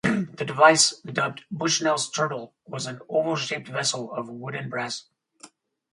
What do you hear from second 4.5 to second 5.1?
and brass.